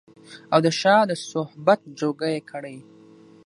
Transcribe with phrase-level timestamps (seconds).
[0.53, 2.77] او د شاه د صحبت جوګه يې کړي